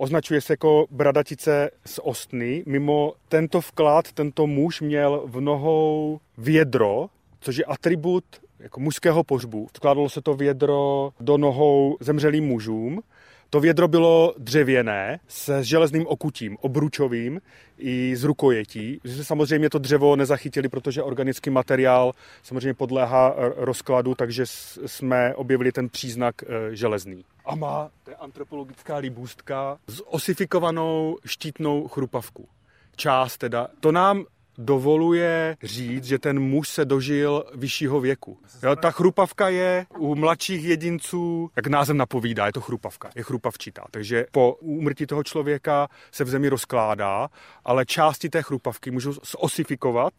Označuje 0.01 0.41
se 0.41 0.53
jako 0.53 0.85
bradatice 0.91 1.69
z 1.85 1.99
ostny. 2.03 2.63
Mimo 2.65 3.13
tento 3.29 3.61
vklad, 3.61 4.11
tento 4.11 4.47
muž 4.47 4.81
měl 4.81 5.23
v 5.25 5.41
nohou 5.41 6.19
vědro, 6.37 7.07
což 7.39 7.57
je 7.57 7.65
atribut 7.65 8.23
jako 8.59 8.79
mužského 8.79 9.23
pohřbu. 9.23 9.67
Vkládalo 9.75 10.09
se 10.09 10.21
to 10.21 10.33
vědro 10.33 11.11
do 11.19 11.37
nohou 11.37 11.97
zemřelým 11.99 12.45
mužům. 12.45 13.01
To 13.49 13.59
vědro 13.59 13.87
bylo 13.87 14.33
dřevěné 14.37 15.19
se 15.27 15.63
železným 15.63 16.07
okutím, 16.07 16.57
obručovým 16.61 17.41
i 17.77 18.15
z 18.15 18.23
rukojetí. 18.23 19.01
Samozřejmě 19.21 19.69
to 19.69 19.79
dřevo 19.79 20.15
nezachytili, 20.15 20.69
protože 20.69 21.03
organický 21.03 21.49
materiál 21.49 22.13
samozřejmě 22.43 22.73
podléhá 22.73 23.35
rozkladu, 23.55 24.15
takže 24.15 24.43
jsme 24.85 25.35
objevili 25.35 25.71
ten 25.71 25.89
příznak 25.89 26.35
e, 26.43 26.75
železný. 26.75 27.25
A 27.49 27.55
má 27.55 27.89
to 28.03 28.11
je 28.11 28.15
antropologická 28.15 28.97
libůstka 28.97 29.77
s 29.87 30.03
osifikovanou 30.07 31.17
štítnou 31.25 31.87
chrupavku. 31.87 32.47
Část 32.95 33.37
teda. 33.37 33.67
To 33.79 33.91
nám 33.91 34.25
dovoluje 34.57 35.57
říct, 35.63 36.03
že 36.03 36.19
ten 36.19 36.39
muž 36.39 36.69
se 36.69 36.85
dožil 36.85 37.45
vyššího 37.55 37.99
věku. 37.99 38.37
Jo, 38.63 38.75
ta 38.75 38.91
chrupavka 38.91 39.49
je 39.49 39.85
u 39.97 40.15
mladších 40.15 40.63
jedinců, 40.63 41.51
jak 41.55 41.67
název 41.67 41.95
napovídá, 41.95 42.45
je 42.45 42.53
to 42.53 42.61
chrupavka, 42.61 43.09
je 43.15 43.23
chrupavčitá. 43.23 43.85
Takže 43.91 44.25
po 44.31 44.57
úmrtí 44.59 45.05
toho 45.05 45.23
člověka 45.23 45.87
se 46.11 46.23
v 46.23 46.29
zemi 46.29 46.49
rozkládá, 46.49 47.29
ale 47.65 47.85
části 47.85 48.29
té 48.29 48.41
chrupavky 48.41 48.91
můžou 48.91 49.13
osifikovat 49.37 50.13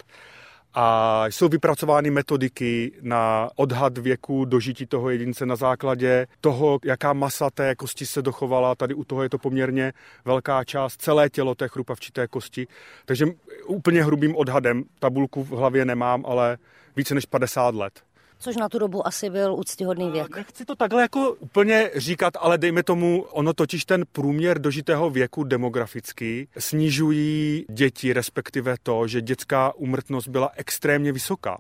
a 0.75 1.27
jsou 1.27 1.49
vypracovány 1.49 2.11
metodiky 2.11 2.93
na 3.03 3.51
odhad 3.57 3.99
věku 3.99 4.45
dožití 4.45 4.87
toho 4.87 5.11
jedince 5.11 5.47
na 5.47 5.57
základě 5.57 6.27
toho, 6.41 6.79
jaká 6.85 7.13
masa 7.13 7.51
té 7.51 7.75
kosti 7.75 8.07
se 8.07 8.23
dochovala. 8.23 8.75
Tady 8.75 8.95
u 8.95 9.05
toho 9.05 9.23
je 9.23 9.29
to 9.29 9.39
poměrně 9.39 9.93
velká 10.25 10.65
část, 10.65 11.03
celé 11.03 11.31
tělo 11.31 11.55
té 11.55 11.69
chrupavčité 11.69 12.29
kosti. 12.29 12.67
Takže 13.05 13.27
úplně 13.67 14.05
hrubým 14.05 14.37
odhadem, 14.37 14.85
tabulku 14.99 15.45
v 15.45 15.51
hlavě 15.51 15.85
nemám, 15.85 16.25
ale 16.27 16.59
více 16.97 17.15
než 17.15 17.27
50 17.27 17.75
let. 17.75 18.10
Což 18.43 18.57
na 18.57 18.69
tu 18.69 18.79
dobu 18.79 19.07
asi 19.07 19.31
byl 19.31 19.55
úctyhodný 19.55 20.11
věk. 20.11 20.37
Nechci 20.37 20.65
to 20.65 20.77
takhle 20.77 21.03
jako 21.03 21.33
úplně 21.33 21.91
říkat, 21.97 22.35
ale 22.41 22.59
dejme 22.59 22.83
tomu, 22.83 23.23
ono 23.31 23.53
totiž 23.53 23.85
ten 23.85 24.05
průměr 24.13 24.59
dožitého 24.59 25.11
věku 25.11 25.45
demograficky 25.45 26.49
snižují 26.59 27.65
děti, 27.71 28.13
respektive 28.13 28.77
to, 28.83 29.07
že 29.07 29.21
dětská 29.21 29.75
úmrtnost 29.75 30.29
byla 30.29 30.51
extrémně 30.57 31.13
vysoká. 31.13 31.57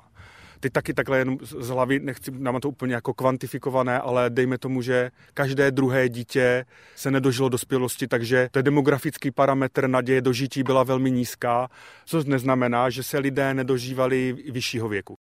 Teď 0.60 0.72
taky 0.72 0.94
takhle 0.94 1.18
jenom 1.18 1.38
z 1.42 1.68
hlavy, 1.68 2.00
nechci, 2.00 2.30
nám 2.30 2.60
to 2.60 2.68
úplně 2.68 2.94
jako 2.94 3.14
kvantifikované, 3.14 4.00
ale 4.00 4.30
dejme 4.30 4.58
tomu, 4.58 4.82
že 4.82 5.10
každé 5.34 5.70
druhé 5.70 6.08
dítě 6.08 6.64
se 6.96 7.10
nedožilo 7.10 7.48
dospělosti, 7.48 8.08
takže 8.08 8.48
ten 8.50 8.64
demografický 8.64 9.30
parametr 9.30 9.88
naděje 9.88 10.20
dožití 10.20 10.62
byla 10.62 10.82
velmi 10.82 11.10
nízká, 11.10 11.68
což 12.06 12.24
neznamená, 12.24 12.90
že 12.90 13.02
se 13.02 13.18
lidé 13.18 13.54
nedožívali 13.54 14.36
vyššího 14.50 14.88
věku. 14.88 15.14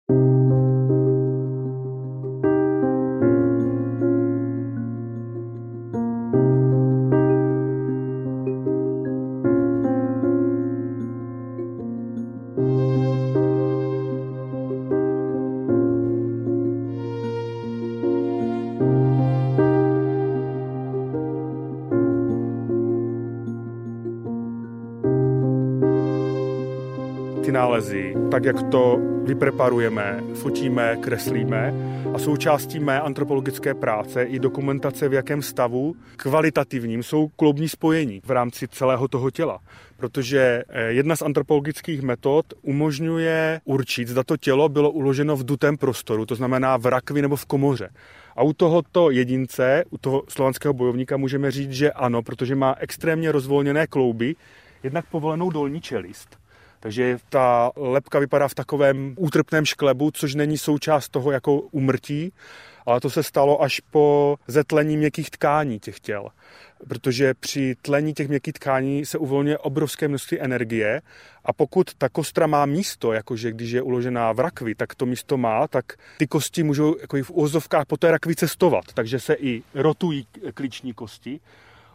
Nálezy, 27.57 28.15
tak 28.31 28.45
jak 28.45 28.63
to 28.63 28.99
vypreparujeme, 29.25 30.21
fotíme, 30.35 30.97
kreslíme 31.01 31.75
a 32.15 32.19
součástí 32.19 32.79
mé 32.81 33.01
antropologické 33.01 33.75
práce 33.75 34.23
i 34.23 34.39
dokumentace, 34.39 35.09
v 35.09 35.13
jakém 35.13 35.43
stavu 35.43 35.97
kvalitativním 36.17 37.03
jsou 37.03 37.29
kloubní 37.29 37.69
spojení 37.69 38.21
v 38.25 38.31
rámci 38.31 38.69
celého 38.69 39.09
toho 39.09 39.31
těla. 39.31 39.59
Protože 39.97 40.63
eh, 40.69 40.83
jedna 40.93 41.17
z 41.17 41.23
antropologických 41.23 42.03
metod 42.03 42.47
umožňuje 42.63 43.61
určit, 43.65 44.09
zda 44.09 44.25
to 44.25 44.37
tělo 44.37 44.69
bylo 44.69 44.91
uloženo 44.91 45.37
v 45.37 45.45
dutém 45.45 45.77
prostoru, 45.77 46.27
to 46.27 46.35
znamená 46.35 46.77
v 46.77 46.87
rakvi 46.87 47.23
nebo 47.23 47.37
v 47.37 47.47
komoře. 47.47 47.89
A 48.37 48.43
u 48.43 48.53
tohoto 48.53 49.11
jedince, 49.11 49.85
u 49.91 49.99
toho 49.99 50.23
slovanského 50.29 50.75
bojovníka 50.75 51.17
můžeme 51.17 51.51
říct, 51.51 51.73
že 51.73 51.93
ano, 51.93 52.23
protože 52.23 52.55
má 52.55 52.77
extrémně 52.79 53.33
rozvolněné 53.33 53.87
klouby, 53.87 54.37
jednak 54.83 55.07
povolenou 55.07 55.51
dolní 55.51 55.81
čelist 55.81 56.46
takže 56.87 57.19
ta 57.29 57.71
lepka 57.77 58.19
vypadá 58.19 58.49
v 58.49 58.55
takovém 58.55 59.15
útrpném 59.19 59.65
šklebu, 59.67 60.11
což 60.11 60.35
není 60.35 60.59
součást 60.59 61.09
toho 61.09 61.31
jako 61.31 61.61
umrtí, 61.61 62.33
ale 62.87 63.01
to 63.01 63.11
se 63.11 63.23
stalo 63.23 63.63
až 63.63 63.81
po 63.81 64.37
zetlení 64.47 64.97
měkkých 64.97 65.31
tkání 65.31 65.79
těch 65.79 66.01
těl. 66.01 66.29
Protože 66.89 67.35
při 67.35 67.77
tlení 67.83 68.15
těch 68.15 68.29
měkkých 68.29 68.55
tkání 68.55 69.07
se 69.07 69.19
uvolňuje 69.19 69.59
obrovské 69.59 70.09
množství 70.09 70.41
energie 70.41 71.03
a 71.45 71.53
pokud 71.53 71.95
ta 71.95 72.09
kostra 72.09 72.47
má 72.47 72.67
místo, 72.67 73.13
jakože 73.13 73.53
když 73.53 73.71
je 73.71 73.83
uložená 73.83 74.33
v 74.33 74.41
rakvi, 74.41 74.75
tak 74.75 74.95
to 74.95 75.07
místo 75.07 75.37
má, 75.37 75.69
tak 75.69 75.85
ty 76.19 76.27
kosti 76.27 76.63
můžou 76.63 76.97
jako 77.01 77.17
v 77.23 77.31
úvozovkách 77.31 77.87
po 77.87 77.97
té 77.97 78.11
rakvi 78.11 78.35
cestovat, 78.35 78.85
takže 78.95 79.21
se 79.21 79.35
i 79.35 79.63
rotují 79.75 80.27
klíční 80.55 80.93
kosti 80.93 81.41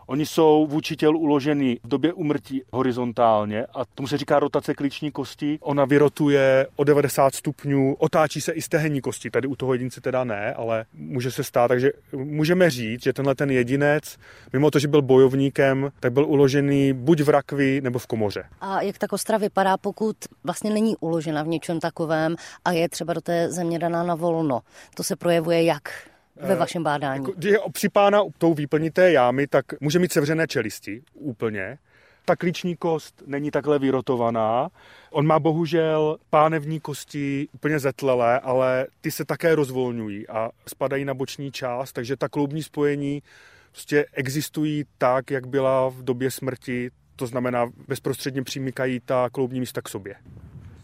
Oni 0.08 0.26
jsou 0.26 0.68
vůči 0.68 0.96
tělu 0.96 1.20
uloženy 1.20 1.80
v 1.84 1.88
době 1.88 2.14
umrtí 2.14 2.62
horizontálně 2.72 3.66
a 3.66 3.86
tomu 3.86 4.08
se 4.08 4.18
říká 4.18 4.40
rotace 4.40 4.74
klíční 4.74 5.12
kosti. 5.12 5.60
Ona 5.62 5.86
vyrotuje 5.86 6.68
o 6.76 6.84
90 6.84 7.36
stupňů, 7.36 7.96
otáčí 8.00 8.42
se 8.42 8.52
i 8.52 8.62
stehenní 8.62 9.02
kosti. 9.02 9.30
Tady 9.30 9.48
u 9.48 9.56
toho 9.56 9.74
jedince 9.74 10.02
teda 10.02 10.24
ne, 10.24 10.54
ale 10.54 10.86
může 10.94 11.32
se 11.32 11.44
stát. 11.44 11.68
Takže 11.68 11.92
můžeme 12.14 12.70
říct, 12.70 13.04
že 13.04 13.14
tenhle 13.14 13.36
ten 13.36 13.52
jedinec, 13.52 14.18
mimo 14.54 14.72
to, 14.72 14.80
že 14.80 14.88
byl 14.88 15.02
bojovníkem, 15.02 15.92
tak 16.00 16.14
byl 16.14 16.26
uložený 16.26 16.94
buď 16.94 17.22
v 17.22 17.30
rakvi 17.30 17.82
nebo 17.82 18.00
v 18.00 18.08
komoře. 18.08 18.44
A 18.62 18.82
jak 18.82 18.98
ta 18.98 19.08
kostra 19.08 19.38
vypadá, 19.38 19.78
pokud 19.78 20.16
vlastně 20.44 20.72
není 20.72 20.96
uložena 20.98 21.44
v 21.44 21.48
něčem 21.48 21.80
takovém 21.80 22.36
a 22.66 22.72
je 22.72 22.90
třeba 22.90 23.14
do 23.14 23.22
té 23.22 23.52
země 23.52 23.80
daná 23.80 24.04
na 24.04 24.16
volno? 24.16 24.62
To 24.96 25.04
se 25.04 25.16
projevuje 25.16 25.64
jak? 25.64 26.11
Ve 26.36 26.56
vašem 26.56 26.84
bádání? 26.84 27.24
Jako, 27.24 27.34
když 27.38 27.52
je 27.52 27.60
obsypána 27.60 28.22
tou 28.38 28.54
výplní 28.54 28.92
té 28.92 29.12
jámy, 29.12 29.48
tak 29.48 29.66
může 29.80 30.00
mít 30.00 30.12
sevřené 30.12 30.48
čelisti 30.48 31.04
úplně. 31.14 31.78
Ta 32.26 32.36
klíční 32.36 32.76
kost 32.76 33.24
není 33.26 33.52
takhle 33.52 33.80
vyrotovaná. 33.80 34.70
On 35.12 35.28
má 35.28 35.40
bohužel 35.40 36.18
pánevní 36.30 36.80
kosti 36.80 37.48
úplně 37.54 37.80
zetlelé, 37.80 38.40
ale 38.40 38.88
ty 39.02 39.12
se 39.12 39.26
také 39.26 39.56
rozvolňují 39.56 40.28
a 40.28 40.50
spadají 40.68 41.06
na 41.06 41.14
boční 41.14 41.52
část, 41.52 41.94
takže 41.94 42.18
ta 42.18 42.30
kloubní 42.30 42.64
spojení 42.64 43.24
prostě 43.72 44.06
existují 44.14 44.84
tak, 44.98 45.32
jak 45.32 45.48
byla 45.48 45.90
v 45.90 46.04
době 46.04 46.32
smrti, 46.32 46.92
to 47.16 47.28
znamená 47.28 47.70
bezprostředně 47.88 48.44
přimykají 48.44 49.00
ta 49.00 49.30
kloubní 49.30 49.60
místa 49.60 49.82
k 49.82 49.90
sobě. 49.90 50.16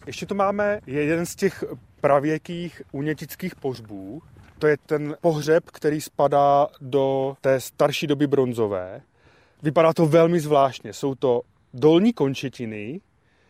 Ještě 0.08 0.26
to 0.26 0.36
máme 0.36 0.80
jeden 0.86 1.26
z 1.26 1.36
těch 1.36 1.64
pravěkých 2.02 2.82
unětických 2.92 3.56
pohřbů, 3.56 4.22
to 4.60 4.68
je 4.68 4.78
ten 4.86 5.16
pohřeb, 5.22 5.64
který 5.66 6.02
spadá 6.02 6.68
do 6.82 7.36
té 7.42 7.60
starší 7.60 8.08
doby 8.08 8.28
bronzové. 8.28 9.02
Vypadá 9.64 9.94
to 9.94 10.06
velmi 10.06 10.40
zvláštně. 10.40 10.94
Jsou 10.94 11.16
to 11.16 11.42
dolní 11.74 12.14
končetiny 12.14 13.02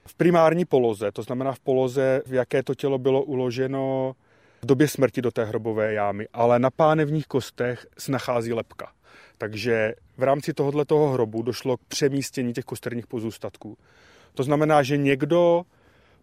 v 0.08 0.16
primární 0.16 0.66
poloze, 0.66 1.12
to 1.12 1.24
znamená 1.24 1.52
v 1.52 1.60
poloze, 1.60 2.22
v 2.26 2.34
jaké 2.34 2.64
to 2.64 2.76
tělo 2.76 2.98
bylo 2.98 3.24
uloženo 3.24 4.16
v 4.62 4.66
době 4.66 4.88
smrti 4.88 5.22
do 5.22 5.32
té 5.32 5.46
hrobové 5.46 5.94
jámy, 5.94 6.28
ale 6.34 6.60
na 6.60 6.70
pánevních 6.70 7.28
kostech 7.28 7.88
se 7.98 8.12
nachází 8.12 8.54
lepka. 8.54 8.92
Takže 9.38 9.94
v 10.18 10.24
rámci 10.24 10.54
tohoto 10.54 10.98
hrobu 11.08 11.42
došlo 11.42 11.78
k 11.78 11.82
přemístění 11.88 12.54
těch 12.54 12.66
kosterních 12.66 13.08
pozůstatků. 13.08 13.78
To 14.34 14.44
znamená, 14.44 14.84
že 14.84 14.98
někdo 14.98 15.64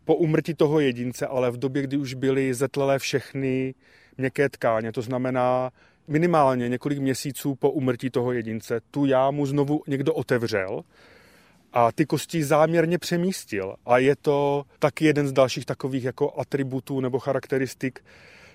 po 0.04 0.14
umrtí 0.14 0.54
toho 0.54 0.80
jedince, 0.80 1.26
ale 1.26 1.50
v 1.50 1.56
době, 1.56 1.82
kdy 1.82 1.96
už 1.96 2.14
byly 2.14 2.54
zetlelé 2.54 2.98
všechny 2.98 3.74
měkké 4.18 4.48
tkáně, 4.48 4.92
to 4.92 5.02
znamená 5.02 5.70
minimálně 6.08 6.68
několik 6.68 6.98
měsíců 6.98 7.54
po 7.54 7.70
umrtí 7.70 8.10
toho 8.10 8.32
jedince, 8.32 8.80
tu 8.90 9.06
jámu 9.06 9.46
znovu 9.46 9.82
někdo 9.86 10.14
otevřel 10.14 10.82
a 11.72 11.92
ty 11.92 12.06
kosti 12.06 12.44
záměrně 12.44 12.98
přemístil. 12.98 13.74
A 13.86 13.98
je 13.98 14.16
to 14.16 14.64
taky 14.78 15.04
jeden 15.04 15.28
z 15.28 15.32
dalších 15.32 15.66
takových 15.66 16.04
jako 16.04 16.40
atributů 16.40 17.00
nebo 17.00 17.18
charakteristik 17.18 18.04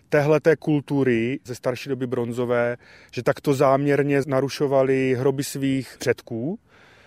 téhleté 0.09 0.55
kultury 0.55 1.39
ze 1.45 1.55
starší 1.55 1.89
doby 1.89 2.07
bronzové, 2.07 2.77
že 3.11 3.23
takto 3.23 3.53
záměrně 3.53 4.21
narušovali 4.27 5.15
hroby 5.19 5.43
svých 5.43 5.95
předků 5.99 6.59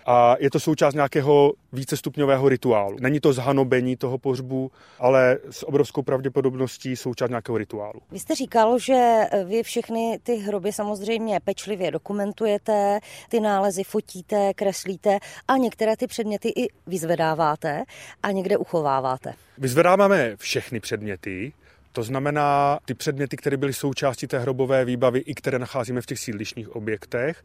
a 0.06 0.36
je 0.40 0.50
to 0.50 0.60
součást 0.60 0.94
nějakého 0.94 1.52
vícestupňového 1.72 2.48
rituálu. 2.48 2.96
Není 3.00 3.20
to 3.20 3.32
zhanobení 3.32 3.96
toho 3.96 4.18
pohřbu, 4.18 4.70
ale 4.98 5.38
s 5.50 5.68
obrovskou 5.68 6.02
pravděpodobností 6.02 6.96
součást 6.96 7.28
nějakého 7.28 7.58
rituálu. 7.58 8.00
Vy 8.10 8.18
jste 8.18 8.34
říkal, 8.34 8.78
že 8.78 9.20
vy 9.44 9.62
všechny 9.62 10.18
ty 10.22 10.36
hroby 10.36 10.72
samozřejmě 10.72 11.40
pečlivě 11.44 11.90
dokumentujete, 11.90 13.00
ty 13.28 13.40
nálezy 13.40 13.84
fotíte, 13.84 14.54
kreslíte 14.54 15.18
a 15.48 15.56
některé 15.56 15.96
ty 15.96 16.06
předměty 16.06 16.48
i 16.56 16.68
vyzvedáváte 16.86 17.82
a 18.22 18.30
někde 18.30 18.56
uchováváte. 18.56 19.34
Vyzvedáváme 19.58 20.36
všechny 20.36 20.80
předměty, 20.80 21.52
to 21.92 22.02
znamená 22.02 22.78
ty 22.84 22.94
předměty, 22.94 23.36
které 23.36 23.56
byly 23.56 23.72
součástí 23.72 24.26
té 24.26 24.38
hrobové 24.38 24.84
výbavy 24.84 25.18
i 25.18 25.34
které 25.34 25.58
nacházíme 25.58 26.00
v 26.00 26.06
těch 26.06 26.18
sídlišních 26.18 26.76
objektech. 26.76 27.44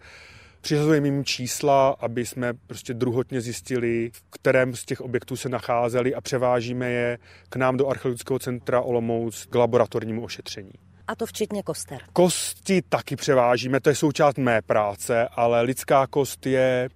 Přihazujeme 0.68 1.08
jim 1.08 1.24
čísla, 1.26 1.96
aby 2.00 2.26
jsme 2.26 2.54
prostě 2.54 2.94
druhotně 2.94 3.42
zjistili, 3.42 4.12
v 4.14 4.24
kterém 4.30 4.76
z 4.76 4.86
těch 4.86 5.02
objektů 5.02 5.36
se 5.36 5.50
nacházeli 5.50 6.16
a 6.16 6.22
převážíme 6.22 6.90
je 6.90 7.18
k 7.50 7.56
nám 7.56 7.78
do 7.78 7.88
Archeologického 7.88 8.40
centra 8.40 8.82
Olomouc 8.82 9.46
k 9.46 9.56
laboratornímu 9.56 10.24
ošetření. 10.24 10.72
A 11.08 11.16
to 11.16 11.26
včetně 11.26 11.64
koster. 11.64 11.98
Kosti 12.14 12.82
taky 12.90 13.16
převážíme, 13.16 13.80
to 13.80 13.90
je 13.90 13.96
součást 13.96 14.38
mé 14.38 14.62
práce, 14.62 15.28
ale 15.32 15.62
lidská 15.62 16.08
kost 16.08 16.46
je 16.46 16.90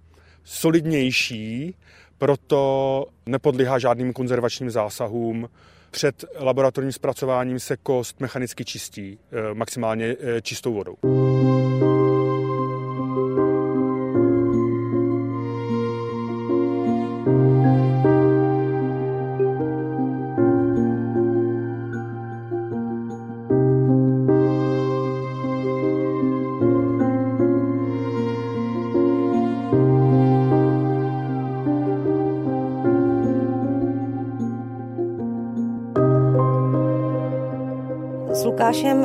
solidnější, 0.44 1.74
proto 2.18 3.06
nepodlíhá 3.26 3.78
žádným 3.78 4.12
konzervačním 4.12 4.70
zásahům. 4.70 5.48
Před 5.90 6.24
laboratorním 6.38 6.92
zpracováním 6.92 7.60
se 7.60 7.76
kost 7.76 8.20
mechanicky 8.20 8.64
čistí, 8.64 9.18
eh, 9.32 9.54
maximálně 9.54 10.16
eh, 10.20 10.40
čistou 10.40 10.74
vodou. 10.74 10.96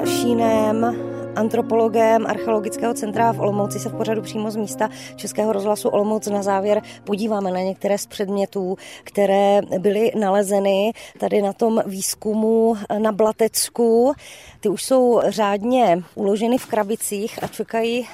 Šínem, 0.08 0.96
antropologem 1.36 2.28
Archeologického 2.28 2.94
centra 2.94 3.32
v 3.32 3.40
Olomouci 3.40 3.80
se 3.80 3.90
v 3.90 3.96
pořadu 3.96 4.22
přímo 4.22 4.52
z 4.52 4.56
místa 4.56 4.90
Českého 5.16 5.54
rozhlasu 5.54 5.90
Olomouc 5.90 6.28
na 6.28 6.44
závěr 6.44 6.82
podíváme 7.04 7.52
na 7.52 7.60
některé 7.60 7.98
z 7.98 8.06
předmětů, 8.06 8.78
které 9.04 9.62
byly 9.80 10.12
nalezeny 10.20 10.92
tady 11.20 11.42
na 11.42 11.54
tom 11.54 11.82
výzkumu 11.86 12.76
na 12.98 13.12
Blatecku. 13.12 14.14
Ty 14.60 14.70
už 14.70 14.84
jsou 14.84 15.22
řádně 15.28 16.04
uloženy 16.16 16.58
v 16.58 16.66
krabicích 16.66 17.44
a 17.44 17.48
čekají 17.48 18.08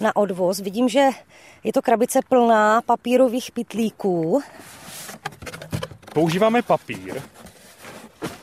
na 0.00 0.16
odvoz. 0.16 0.60
Vidím, 0.60 0.88
že 0.88 1.08
je 1.64 1.72
to 1.72 1.82
krabice 1.82 2.20
plná 2.28 2.82
papírových 2.82 3.50
pitlíků. 3.52 4.40
Používáme 6.14 6.62
papír, 6.62 7.22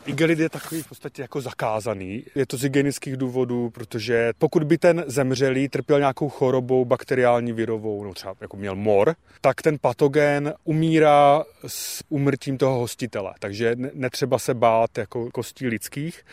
Igelid 0.05 0.39
je 0.39 0.49
takový 0.49 0.81
v 0.81 0.89
podstatě 0.89 1.21
jako 1.21 1.41
zakázaný. 1.41 2.23
Je 2.35 2.45
to 2.45 2.57
z 2.57 2.61
hygienických 2.61 3.17
důvodů, 3.17 3.69
protože 3.69 4.33
pokud 4.37 4.63
by 4.63 4.77
ten 4.77 5.03
zemřelý 5.07 5.69
trpěl 5.69 5.99
nějakou 5.99 6.29
chorobou 6.29 6.85
bakteriální 6.85 7.53
virovou, 7.53 8.03
no 8.03 8.13
třeba 8.13 8.35
jako 8.41 8.57
měl 8.57 8.75
mor, 8.75 9.15
tak 9.41 9.61
ten 9.61 9.77
patogen 9.81 10.53
umírá 10.63 11.43
s 11.67 12.03
umrtím 12.09 12.57
toho 12.57 12.79
hostitele. 12.79 13.33
Takže 13.39 13.75
netřeba 13.93 14.39
se 14.39 14.53
bát 14.53 14.97
jako 14.97 15.29
kostí 15.31 15.67
lidských. 15.67 16.25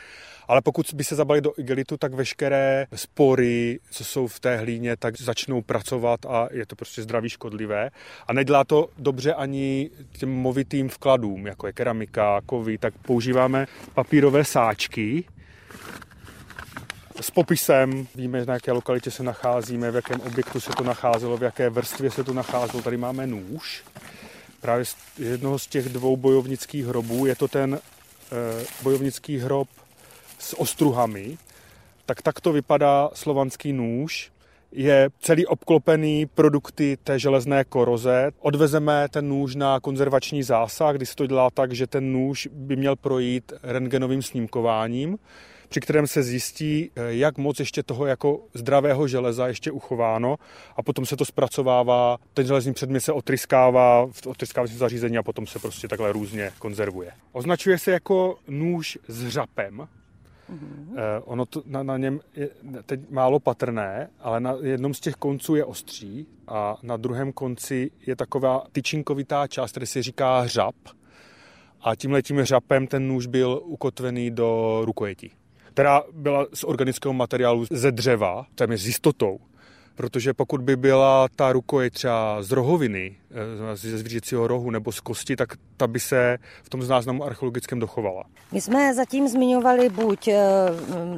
Ale 0.49 0.63
pokud 0.63 0.95
by 0.95 1.05
se 1.05 1.15
zabali 1.15 1.41
do 1.41 1.53
igelitu, 1.57 1.97
tak 1.97 2.15
veškeré 2.15 2.87
spory, 2.95 3.81
co 3.91 4.05
jsou 4.05 4.27
v 4.27 4.41
té 4.41 4.57
hlíně, 4.57 4.97
tak 4.97 5.21
začnou 5.21 5.63
pracovat 5.63 6.27
a 6.27 6.49
je 6.51 6.67
to 6.67 6.77
prostě 6.77 7.03
zdraví 7.03 7.29
škodlivé. 7.29 7.91
A 8.27 8.33
nedělá 8.33 8.65
to 8.65 8.89
dobře 8.99 9.35
ani 9.35 9.91
těm 10.13 10.31
movitým 10.31 10.89
vkladům, 10.89 11.47
jako 11.47 11.67
je 11.67 11.73
keramika, 11.73 12.41
kovy, 12.47 12.79
tak 12.79 12.95
používáme 13.07 13.67
papírové 13.95 14.45
sáčky, 14.45 15.25
s 17.21 17.31
popisem, 17.31 18.07
víme, 18.15 18.45
na 18.45 18.55
jaké 18.55 18.73
lokalitě 18.73 19.11
se 19.11 19.23
nacházíme, 19.23 19.91
v 19.91 19.95
jakém 19.95 20.21
objektu 20.21 20.61
se 20.61 20.71
to 20.71 20.85
nacházelo, 20.85 21.37
v 21.37 21.43
jaké 21.43 21.71
vrstvě 21.71 22.11
se 22.11 22.25
to 22.25 22.33
nacházelo. 22.33 22.83
Tady 22.83 22.97
máme 22.97 23.27
nůž, 23.27 23.85
právě 24.61 24.85
z 24.85 24.97
jednoho 25.19 25.59
z 25.59 25.67
těch 25.67 25.89
dvou 25.89 26.17
bojovnických 26.17 26.87
hrobů. 26.87 27.27
Je 27.27 27.37
to 27.37 27.49
ten 27.49 27.75
e, 27.75 27.79
bojovnický 28.83 29.39
hrob 29.39 29.69
s 30.43 30.61
ostruhami, 30.61 31.39
tak 32.07 32.23
takto 32.23 32.53
vypadá 32.53 33.11
slovanský 33.15 33.73
nůž. 33.73 34.33
Je 34.73 35.11
celý 35.21 35.47
obklopený 35.47 36.27
produkty 36.27 36.99
té 37.05 37.19
železné 37.19 37.65
koroze. 37.65 38.31
Odvezeme 38.41 39.09
ten 39.09 39.29
nůž 39.29 39.55
na 39.55 39.81
konzervační 39.81 40.43
zásah, 40.43 40.97
kdy 40.97 41.07
se 41.07 41.15
to 41.15 41.27
dělá 41.27 41.51
tak, 41.51 41.73
že 41.73 41.87
ten 41.87 42.13
nůž 42.13 42.49
by 42.53 42.77
měl 42.77 42.97
projít 42.97 43.53
rentgenovým 43.63 44.23
snímkováním, 44.23 45.19
při 45.69 45.81
kterém 45.81 46.07
se 46.07 46.23
zjistí, 46.23 46.91
jak 47.09 47.39
moc 47.39 47.61
ještě 47.61 47.83
toho 47.83 48.07
jako 48.07 48.41
zdravého 48.55 49.09
železa 49.09 49.49
ještě 49.49 49.71
uchováno 49.71 50.37
a 50.77 50.83
potom 50.83 51.07
se 51.07 51.17
to 51.17 51.25
zpracovává, 51.25 52.19
ten 52.35 52.47
železný 52.47 52.73
předmět 52.73 53.01
se 53.01 53.13
otryskává 53.13 54.07
v 54.07 54.27
otryskávací 54.27 54.77
zařízení 54.77 55.19
a 55.19 55.23
potom 55.23 55.47
se 55.47 55.59
prostě 55.59 55.89
takhle 55.89 56.13
různě 56.13 56.51
konzervuje. 56.59 57.13
Označuje 57.33 57.79
se 57.79 57.91
jako 57.91 58.39
nůž 58.49 58.99
s 59.09 59.29
řapem, 59.29 59.89
Mm-hmm. 60.51 61.23
ono 61.25 61.47
to 61.47 61.63
na, 61.67 61.83
na 61.83 61.97
něm 61.97 62.21
je 62.37 62.51
teď 62.87 63.11
málo 63.11 63.41
patrné, 63.41 64.11
ale 64.21 64.41
na 64.41 64.55
jednom 64.63 64.95
z 64.95 65.01
těch 65.01 65.15
konců 65.15 65.55
je 65.55 65.65
ostří 65.65 66.27
a 66.49 66.77
na 66.83 66.97
druhém 66.97 67.33
konci 67.33 67.91
je 68.07 68.17
taková 68.17 68.65
tyčinkovitá 68.73 69.47
část, 69.47 69.71
který 69.71 69.87
se 69.87 70.03
říká 70.03 70.47
řap. 70.47 70.75
A 71.81 71.95
tímhle 71.95 72.23
tím 72.23 72.45
řapem 72.45 72.87
ten 72.87 73.09
nůž 73.09 73.27
byl 73.27 73.61
ukotvený 73.65 74.31
do 74.31 74.81
rukojetí 74.85 75.33
která 75.73 76.03
byla 76.13 76.47
z 76.55 76.65
organického 76.65 77.13
materiálu 77.13 77.65
ze 77.71 77.93
dřeva, 77.93 78.47
je 78.73 78.79
s 78.79 78.87
jistotou 78.87 79.39
protože 79.95 80.35
pokud 80.35 80.61
by 80.61 80.77
byla 80.77 81.29
ta 81.37 81.53
rukojeť 81.53 81.93
třeba 81.93 82.43
z 82.43 82.51
rohoviny, 82.51 83.17
eh, 83.31 83.77
ze 83.77 83.99
zvířecího 83.99 84.47
rohu 84.47 84.71
nebo 84.71 84.93
z 84.93 85.01
kosti, 85.01 85.37
tak 85.37 85.49
ta 85.77 85.87
by 85.87 86.01
se 86.01 86.39
v 86.63 86.69
tom 86.71 86.83
záznamu 86.83 87.25
archeologickém 87.25 87.79
dochovala. 87.79 88.25
My 88.53 88.61
jsme 88.61 88.95
zatím 88.95 89.29
zmiňovali 89.29 89.89
buď 89.89 90.29
eh, 90.29 90.41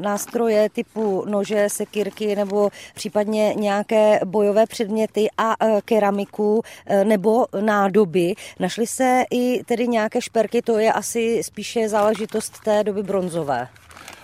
nástroje 0.01 0.69
typu 0.71 1.25
nože, 1.29 1.69
sekírky 1.69 2.37
nebo 2.37 2.71
případně 2.95 3.55
nějaké 3.55 4.21
bojové 4.25 4.67
předměty 4.67 5.29
a 5.39 5.55
eh, 5.61 5.81
keramiku 5.85 6.63
nebo 7.05 7.47
nádoby. 7.61 8.35
Našly 8.61 8.87
se 8.87 9.25
i 9.31 9.65
tedy 9.65 9.89
nějaké 9.89 10.21
šperky, 10.21 10.63
to 10.63 10.79
je 10.79 10.93
asi 10.93 11.43
spíše 11.43 11.89
záležitost 11.89 12.61
té 12.65 12.85
doby 12.85 13.03
bronzové. 13.03 13.69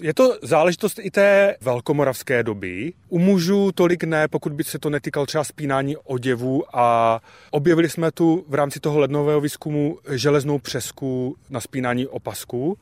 Je 0.01 0.14
to 0.14 0.38
záležitost 0.43 0.99
i 1.03 1.11
té 1.11 1.57
velkomoravské 1.61 2.43
doby. 2.43 2.93
U 3.09 3.19
mužů 3.19 3.73
tolik 3.73 4.05
ne, 4.05 4.29
pokud 4.29 4.53
by 4.53 4.64
se 4.64 4.79
to 4.79 4.90
netýkal 4.90 5.27
třeba 5.27 5.45
spínání 5.45 5.97
oděvů 5.97 6.64
a 6.73 7.21
objevili 7.51 7.88
jsme 7.88 8.11
tu 8.12 8.45
v 8.49 8.55
rámci 8.55 8.81
toho 8.81 8.99
lednového 8.99 9.40
výzkumu 9.40 9.99
železnou 10.11 10.59
přesku 10.59 11.37
na 11.51 11.61
spínání 11.61 12.07
opasků. 12.07 12.79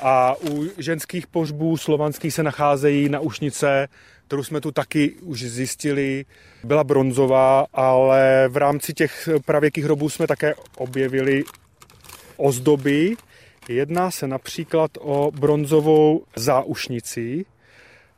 A 0.00 0.34
u 0.50 0.64
ženských 0.78 1.26
pohřbů 1.26 1.76
slovanských 1.76 2.34
se 2.34 2.42
nacházejí 2.42 3.08
na 3.08 3.20
ušnice, 3.20 3.88
kterou 4.26 4.44
jsme 4.44 4.60
tu 4.60 4.72
taky 4.72 5.14
už 5.22 5.42
zjistili, 5.42 6.24
byla 6.64 6.84
bronzová, 6.84 7.66
ale 7.72 8.48
v 8.48 8.56
rámci 8.56 8.94
těch 8.94 9.28
pravěkých 9.44 9.84
hrobů 9.84 10.08
jsme 10.08 10.26
také 10.26 10.54
objevili 10.76 11.44
ozdoby, 12.36 13.16
Jedná 13.68 14.10
se 14.10 14.28
například 14.28 14.90
o 15.00 15.30
bronzovou 15.30 16.24
záušnici. 16.36 17.44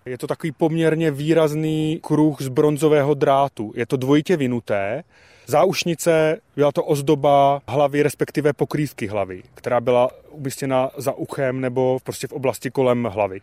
Je 0.07 0.19
to 0.19 0.27
takový 0.27 0.53
poměrně 0.53 1.11
výrazný 1.11 1.99
kruh 2.03 2.43
z 2.43 2.49
bronzového 2.49 3.15
drátu. 3.15 3.73
Je 3.77 3.87
to 3.87 3.97
dvojitě 3.97 4.37
vinuté. 4.37 5.03
Záušnice 5.47 6.41
byla 6.57 6.73
to 6.73 6.85
ozdoba 6.85 7.63
hlavy, 7.69 8.03
respektive 8.03 8.53
pokrývky 8.53 9.07
hlavy, 9.07 9.43
která 9.55 9.81
byla 9.81 10.11
umístěna 10.31 10.91
za 10.97 11.13
uchem 11.13 11.61
nebo 11.61 11.99
prostě 12.05 12.27
v 12.27 12.33
oblasti 12.33 12.71
kolem 12.71 13.05
hlavy. 13.05 13.41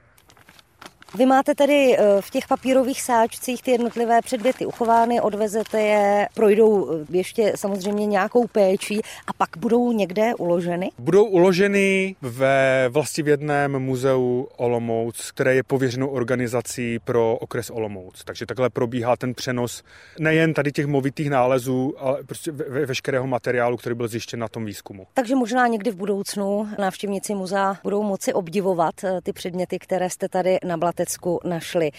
Vy 1.17 1.25
máte 1.25 1.55
tedy 1.55 1.97
eh, 1.97 2.21
v 2.21 2.29
těch 2.29 2.47
papírových 2.47 3.01
sáčcích 3.01 3.61
ty 3.61 3.71
jednotlivé 3.71 4.21
předměty 4.21 4.65
uchovány, 4.65 5.21
odvezete 5.21 5.81
je, 5.81 6.27
projdou 6.33 6.91
eh, 6.91 7.05
ještě 7.09 7.53
samozřejmě 7.55 8.05
nějakou 8.05 8.47
péčí 8.47 9.01
a 9.27 9.33
pak 9.33 9.49
budou 9.57 9.91
někde 9.91 10.35
uloženy? 10.35 10.89
Budou 10.99 11.25
uloženy 11.25 12.15
ve 12.21 12.89
vlastivědném 12.89 13.79
muzeu 13.79 14.47
Olomouc, 14.57 15.31
které 15.31 15.55
je 15.55 15.63
pověřenou 15.63 16.07
organizací 16.07 16.99
pro 16.99 17.37
okres 17.37 17.69
Olomouc. 17.69 18.23
Takže 18.23 18.45
takhle 18.45 18.69
probíhá 18.69 19.15
ten 19.15 19.33
přenos 19.33 19.83
nejen 20.19 20.53
tady 20.53 20.71
těch 20.71 20.85
movitých 20.85 21.29
nálezů, 21.29 21.93
ale 21.97 22.23
prostě 22.23 22.51
ve, 22.51 22.85
veškerého 22.85 23.27
materiálu, 23.27 23.77
který 23.77 23.95
byl 23.95 24.07
zjištěn 24.07 24.39
na 24.39 24.47
tom 24.47 24.65
výzkumu. 24.65 25.07
Takže 25.13 25.35
možná 25.35 25.67
někdy 25.67 25.91
v 25.91 25.95
budoucnu 25.95 26.67
návštěvníci 26.79 27.35
muzea 27.35 27.77
budou 27.83 28.03
moci 28.03 28.33
obdivovat 28.33 29.03
eh, 29.03 29.21
ty 29.23 29.33
předměty, 29.33 29.79
které 29.79 30.09
jste 30.09 30.29
tady 30.29 30.57
na 30.65 30.77
Blatecku 31.07 31.39
našli. 31.43 31.91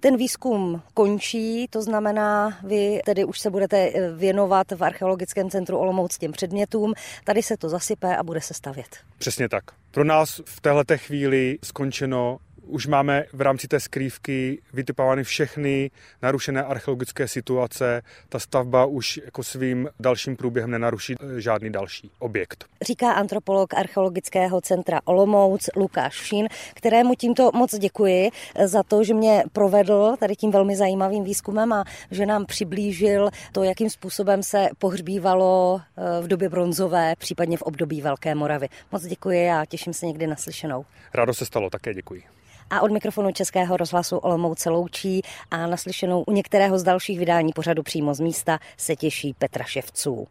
Ten 0.00 0.16
výzkum 0.16 0.82
končí, 0.94 1.66
to 1.70 1.82
znamená, 1.82 2.58
vy 2.64 3.00
tedy 3.04 3.24
už 3.24 3.40
se 3.40 3.50
budete 3.50 3.76
eh, 3.76 4.12
věnovat 4.12 4.72
v 4.72 4.84
Archeologickém 4.84 5.50
centru 5.50 5.78
Olomouc 5.78 6.18
těm 6.18 6.32
předmětům. 6.32 6.92
Tady 7.24 7.42
se 7.42 7.56
to 7.56 7.68
zasype 7.68 8.16
a 8.16 8.22
bude 8.22 8.40
se 8.40 8.54
stavět. 8.54 8.96
Přesně 9.18 9.48
tak. 9.48 9.64
Pro 9.90 10.04
nás 10.04 10.40
v 10.44 10.60
této 10.60 10.98
chvíli 10.98 11.58
skončeno 11.64 12.38
už 12.70 12.86
máme 12.86 13.24
v 13.32 13.40
rámci 13.40 13.68
té 13.68 13.80
skrývky 13.80 14.62
vytipovány 14.72 15.24
všechny 15.24 15.90
narušené 16.22 16.62
archeologické 16.62 17.28
situace. 17.28 18.02
Ta 18.28 18.38
stavba 18.38 18.84
už 18.84 19.20
jako 19.24 19.42
svým 19.42 19.88
dalším 20.00 20.36
průběhem 20.36 20.70
nenaruší 20.70 21.14
eh, 21.20 21.40
žádný 21.40 21.72
další 21.72 22.10
objekt. 22.18 22.64
Říká 22.82 23.12
antropolog 23.12 23.74
Archeologického 23.74 24.60
centra 24.60 25.00
Olomouc 25.04 25.70
Lukáš 25.76 26.14
Šín, 26.14 26.48
kterému 26.74 27.14
tímto 27.14 27.50
moc 27.54 27.78
děkuji 27.78 28.30
za 28.64 28.82
to, 28.82 29.04
že 29.04 29.14
mě 29.14 29.42
provedl 29.52 30.16
tady 30.20 30.36
tím 30.36 30.50
velmi 30.50 30.76
zajímavým 30.76 31.24
výzkumem 31.24 31.72
a 31.72 31.84
že 32.10 32.26
nám 32.26 32.46
přiblížil 32.46 33.30
to, 33.52 33.64
jakým 33.64 33.90
způsobem 33.90 34.42
se 34.42 34.68
pohřbívalo 34.78 35.80
eh, 35.80 36.22
v 36.22 36.28
době 36.28 36.48
bronzové, 36.48 37.14
případně 37.18 37.56
v 37.56 37.62
období 37.62 38.02
Velké 38.02 38.34
Moravy. 38.34 38.68
Moc 38.92 39.02
děkuji 39.02 39.50
a 39.50 39.64
těším 39.66 39.92
se 39.92 40.06
někdy 40.06 40.26
naslyšenou. 40.26 40.84
Rádo 41.14 41.34
se 41.34 41.46
stalo, 41.46 41.70
také 41.70 41.94
děkuji. 41.94 42.39
A 42.70 42.80
od 42.80 42.90
mikrofonu 42.90 43.32
Českého 43.32 43.76
rozhlasu 43.76 44.16
Olomouce 44.16 44.70
loučí 44.70 45.22
a 45.50 45.66
naslyšenou 45.66 46.22
u 46.22 46.32
některého 46.32 46.78
z 46.78 46.82
dalších 46.82 47.18
vydání 47.18 47.52
pořadu 47.52 47.82
přímo 47.82 48.14
z 48.14 48.20
místa 48.20 48.58
se 48.76 48.96
těší 48.96 49.34
Petra 49.34 49.64
Ševců. 49.64 50.26